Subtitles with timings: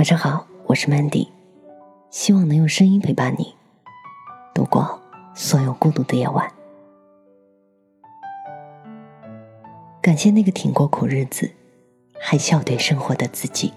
[0.00, 1.28] 晚上好，我是 Mandy，
[2.08, 3.54] 希望能用声音陪伴你
[4.54, 4.98] 度过
[5.34, 6.50] 所有孤独的夜晚。
[10.00, 11.50] 感谢那个挺过苦日子
[12.18, 13.74] 还笑对生活的自己。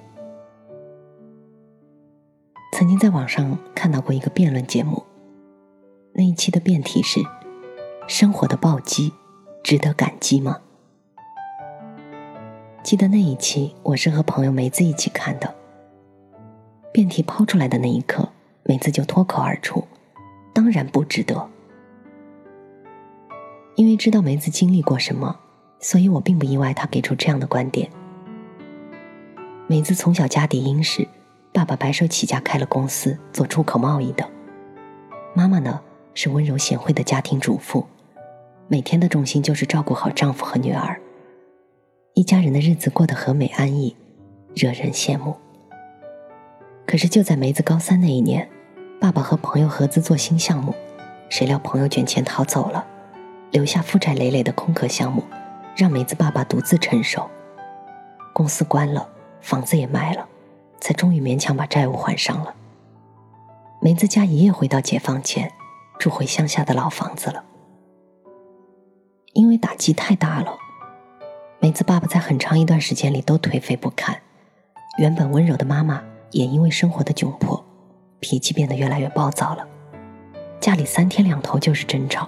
[2.72, 5.04] 曾经在网上看到过一个辩论节目，
[6.14, 7.20] 那一期的辩题是：
[8.08, 9.12] 生活的暴击
[9.62, 10.62] 值得感激吗？
[12.82, 15.56] 记得那一期，我是和朋友梅子一起看的。
[16.94, 18.30] 辩题抛出来的那一刻，
[18.64, 19.84] 梅子就脱口而出
[20.54, 21.50] ：“当然不值得。”
[23.76, 25.36] 因为知道梅子经历过什么，
[25.80, 27.90] 所以我并不意外她给出这样的观点。
[29.66, 31.08] 梅子从小家底殷实，
[31.52, 34.30] 爸爸白手起家开了公司做出口贸易的，
[35.34, 35.82] 妈妈呢
[36.14, 37.88] 是温柔贤惠的家庭主妇，
[38.68, 41.02] 每天的重心就是照顾好丈夫和女儿，
[42.14, 43.96] 一家人的日子过得和美安逸，
[44.54, 45.36] 惹人羡慕。
[46.86, 48.48] 可是就在梅子高三那一年，
[49.00, 50.76] 爸爸和朋友合资做新项目，
[51.30, 52.86] 谁料朋友卷钱逃走了，
[53.52, 55.24] 留下负债累累的空壳项目，
[55.76, 57.30] 让梅子爸爸独自承受。
[58.34, 59.10] 公司关了，
[59.42, 60.28] 房子也卖了，
[60.80, 62.54] 才终于勉强把债务还上了。
[63.82, 65.52] 梅子家一夜回到解放前，
[65.98, 67.44] 住回乡下的老房子了。
[69.34, 70.58] 因为打击太大了，
[71.60, 74.22] 梅子爸爸在很长一段时间里都颓废不堪，
[75.00, 76.04] 原本温柔的妈妈。
[76.34, 77.64] 也因为生活的窘迫，
[78.20, 79.66] 脾气变得越来越暴躁了。
[80.60, 82.28] 家里三天两头就是争吵，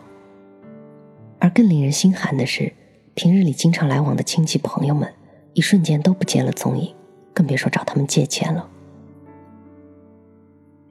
[1.40, 2.72] 而更令人心寒的是，
[3.16, 5.12] 平日里经常来往的亲戚朋友们，
[5.54, 6.94] 一瞬间都不见了踪影，
[7.34, 8.70] 更别说找他们借钱了。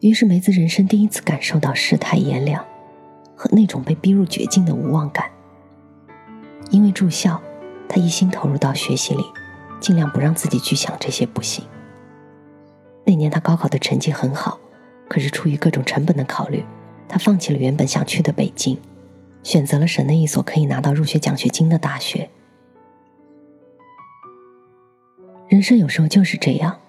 [0.00, 2.64] 于是梅子人生第一次感受到世态炎凉，
[3.36, 5.30] 和那种被逼入绝境的无望感。
[6.70, 7.40] 因为住校，
[7.88, 9.22] 他一心投入到学习里，
[9.80, 11.64] 尽量不让自己去想这些不幸。
[13.04, 14.58] 那年他高考的成绩很好，
[15.08, 16.64] 可是出于各种成本的考虑，
[17.08, 18.78] 他放弃了原本想去的北京，
[19.42, 22.30] 选择了省内一所可以拿到入学奖学金的大学。
[25.48, 26.80] 人生有时候就是这样，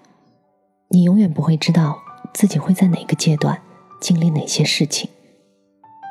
[0.87, 2.01] 你永远不会知道
[2.33, 3.61] 自己会在哪个阶段
[3.99, 5.09] 经历哪些事情，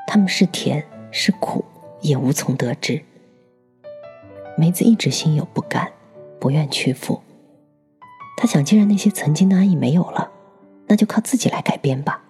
[0.07, 1.65] 他们是甜是苦，
[2.03, 3.03] 也无从得知。
[4.57, 5.91] 梅子一直心有不甘，
[6.39, 7.21] 不愿屈服。
[8.45, 10.31] 他想，既然那些曾经的安逸没有了，
[10.87, 12.23] 那就靠自己来改变吧。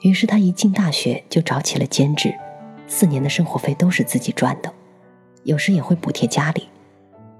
[0.00, 2.34] 于是他一进大学就找起了兼职，
[2.88, 4.74] 四年的生活费都是自己赚的，
[5.44, 6.68] 有时也会补贴家里。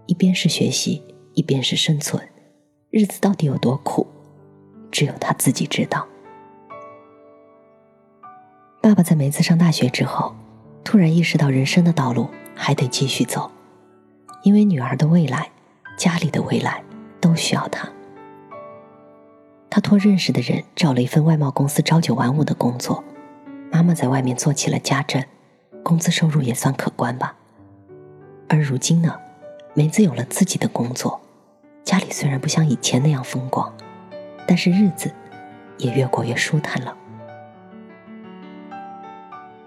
[0.06, 1.02] 一边是学习，
[1.34, 2.22] 一边是生存，
[2.90, 4.06] 日子到底有多苦，
[4.92, 6.06] 只有他自己知道。
[8.80, 10.36] 爸爸在梅子上大学之后，
[10.84, 13.50] 突然意识到人生的道路还得继续走，
[14.44, 15.50] 因为女儿的未来。
[15.98, 16.82] 家里的未来
[17.20, 17.86] 都需要他。
[19.68, 23.04] 他托认识的人找了一份外贸公司朝九晚五的工作，
[23.70, 25.22] 妈妈在外面做起了家政，
[25.82, 27.36] 工资收入也算可观吧。
[28.48, 29.14] 而如今呢，
[29.74, 31.20] 梅子有了自己的工作，
[31.84, 33.70] 家里虽然不像以前那样风光，
[34.46, 35.12] 但是日子
[35.76, 36.96] 也越过越舒坦了。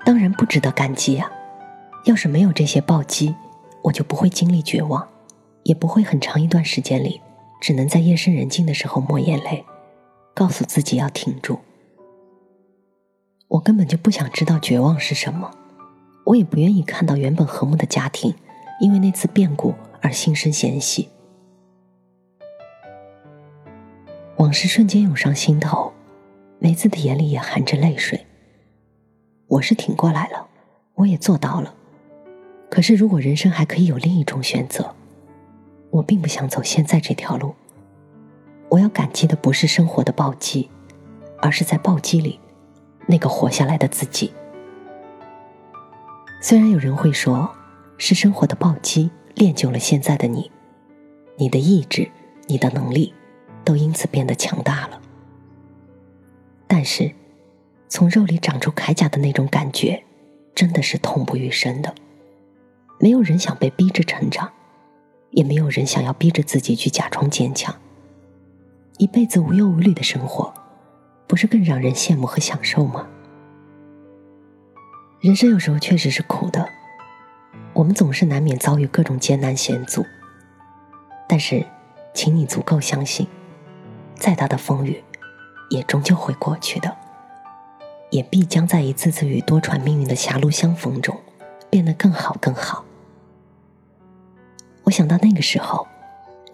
[0.04, 1.30] 当然不值得感激啊！
[2.06, 3.36] 要是没有这些暴击，
[3.84, 5.08] 我就不会经历绝望。
[5.64, 7.22] 也不会很长一段时间里，
[7.60, 9.64] 只能在夜深人静的时候抹眼泪，
[10.34, 11.60] 告诉自己要挺住。
[13.48, 15.52] 我根本就不想知道绝望是什么，
[16.26, 18.34] 我也不愿意看到原本和睦的家庭
[18.80, 21.10] 因为那次变故而心生嫌隙。
[24.38, 25.94] 往事瞬间涌上心头，
[26.58, 28.26] 梅子的眼里也含着泪水。
[29.48, 30.48] 我是挺过来了，
[30.96, 31.76] 我也做到了。
[32.70, 34.96] 可是如果人生还可以有另一种选择。
[35.92, 37.54] 我并不想走现在这条路。
[38.70, 40.70] 我要感激的不是生活的暴击，
[41.40, 42.40] 而是在暴击里
[43.06, 44.34] 那个活下来的自己。
[46.42, 47.54] 虽然有人会说，
[47.98, 50.50] 是生活的暴击练就了现在的你，
[51.36, 52.10] 你的意志、
[52.48, 53.14] 你的能力
[53.64, 55.00] 都因此变得强大了。
[56.66, 57.12] 但是，
[57.90, 60.02] 从肉里长出铠甲的那种感觉，
[60.56, 61.94] 真的是痛不欲生的。
[63.00, 64.50] 没有人想被逼着成长。
[65.32, 67.76] 也没有人想要逼着自己去假装坚强。
[68.98, 70.54] 一辈子无忧无虑的生活，
[71.28, 73.08] 不是更让人羡慕和享受吗？
[75.20, 76.68] 人生有时候确实是苦的，
[77.74, 80.06] 我们总是难免遭遇各种艰难险阻。
[81.28, 81.66] 但是，
[82.14, 83.26] 请你足够相信，
[84.16, 85.02] 再大的风雨，
[85.70, 86.96] 也终究会过去的，
[88.10, 91.18] 也必将在一次次与多舛命运的狭路相逢中，
[91.70, 92.84] 变得更好更好。
[94.84, 95.88] 我想到那个时候，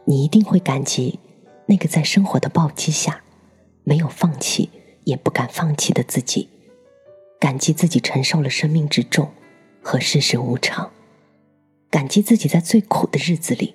[0.06, 1.20] 你一定会感激
[1.66, 3.22] 那个在生活的暴击下
[3.84, 4.70] 没有放弃
[5.06, 6.50] 也不敢放弃的自己，
[7.40, 9.32] 感激自己承受了生命之重
[9.82, 10.92] 和世事无常，
[11.90, 13.74] 感激自己在最苦的日子里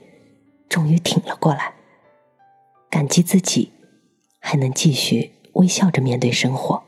[0.69, 1.75] 终于挺了过来，
[2.90, 3.72] 感激自己
[4.38, 6.82] 还能继续微笑着面对生活。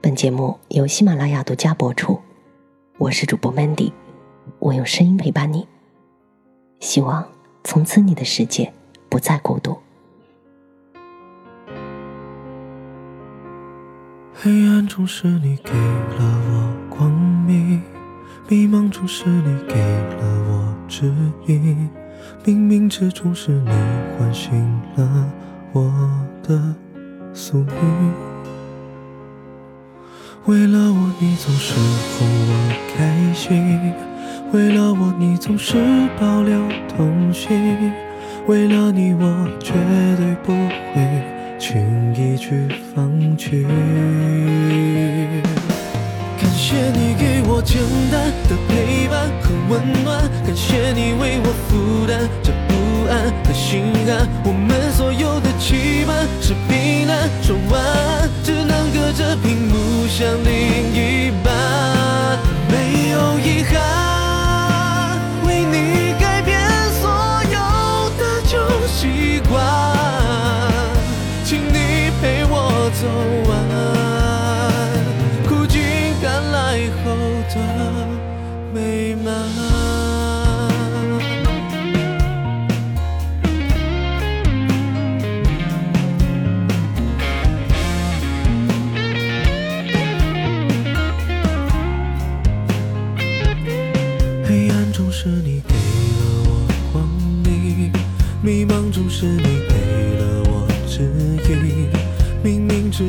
[0.00, 2.20] 本节目由喜马拉雅独家播出，
[2.98, 3.92] 我是主播 Mandy，
[4.58, 5.66] 我用声音陪伴你，
[6.80, 7.26] 希望
[7.64, 8.72] 从此你的世界
[9.08, 9.76] 不再孤独。
[14.34, 17.82] 黑暗中是你给了我光明，
[18.48, 21.12] 迷茫中是你给了我指
[21.46, 21.88] 引，
[22.44, 23.70] 冥冥之中是你
[24.18, 25.32] 唤醒了
[25.72, 25.90] 我
[26.42, 26.74] 的
[27.32, 28.12] 宿命。
[30.44, 32.52] 为了我，你总是哄我
[32.94, 33.92] 开心；
[34.52, 35.74] 为了我，你总是
[36.18, 36.56] 保留
[36.88, 37.50] 童心；
[38.46, 39.72] 为了你，我绝
[40.16, 40.52] 对不
[40.94, 41.22] 会
[41.58, 43.66] 轻易去放弃。
[46.38, 52.72] 感谢你给我简单的陪伴和温暖，感谢你为我负担这不
[53.10, 54.26] 安和心寒。
[54.44, 60.06] 我们所有的期盼是平淡，说晚安只能隔着屏幕。
[60.08, 61.52] 想另一半，
[62.70, 63.76] 没有遗憾，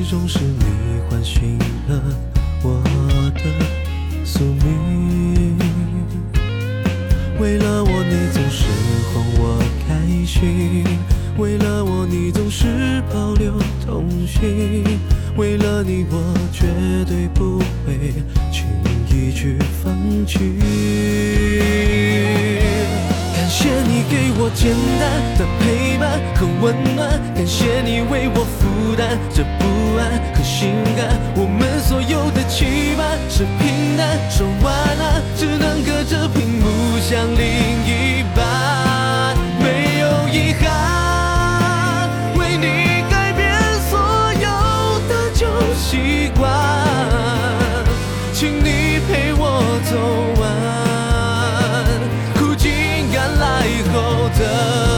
[0.08, 0.64] 冥之中是你
[1.10, 1.60] 唤醒
[1.90, 2.02] 了
[2.64, 2.82] 我
[3.36, 3.42] 的
[4.24, 5.58] 宿命。
[7.40, 8.64] 为了我，你总是
[9.14, 10.86] 哄我开心；
[11.38, 13.52] 为了我，你总是保留
[13.86, 14.82] 童心；
[15.36, 16.68] 为了你，我绝
[17.06, 18.14] 对不会
[18.50, 18.66] 轻
[19.10, 19.94] 易去放
[20.26, 20.40] 弃。
[23.36, 28.47] 感谢你给我简单的陪伴和温暖，感谢你为我
[34.38, 37.42] 说晚安只能隔着屏幕想另
[37.88, 42.08] 一半，没有遗憾，
[42.38, 43.52] 为你改变
[43.90, 43.98] 所
[44.34, 46.48] 有的旧习惯，
[48.32, 49.42] 请你陪我
[49.90, 49.98] 走
[50.40, 50.46] 完
[52.36, 52.70] 苦尽
[53.12, 54.97] 甘来后的。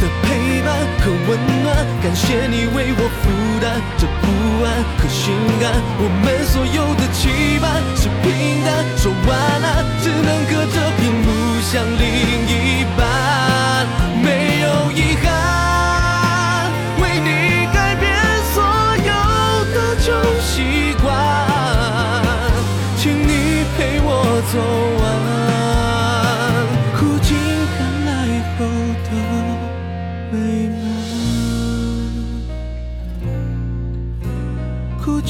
[0.00, 0.68] 的陪伴
[1.00, 1.28] 和温
[1.62, 1.66] 暖
[2.02, 3.28] 感谢你为我负
[3.60, 3.80] 担。
[3.98, 4.24] 这不
[4.64, 4.68] 安
[4.98, 5.64] 和心安，
[5.98, 7.64] 我们所有的期盼
[7.96, 9.28] 是平淡，说晚
[9.62, 11.28] 安只能隔着屏幕
[11.60, 12.04] 向另
[12.48, 12.69] 一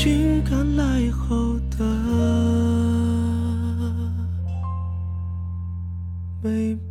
[0.01, 1.85] 苦尽甘来后的
[6.43, 6.90] 美。